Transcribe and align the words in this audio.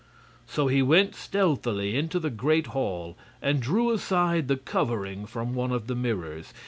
So 0.47 0.65
he 0.65 0.81
went 0.81 1.13
stealthily 1.13 1.95
into 1.95 2.17
the 2.17 2.31
great 2.31 2.65
hall 2.73 3.15
and 3.39 3.61
drew 3.61 3.91
aside 3.91 4.47
the 4.47 4.57
covering 4.57 5.27
from 5.27 5.53
one 5.53 5.71
of 5.71 5.85
the 5.85 5.93
mirrors. 5.95 6.55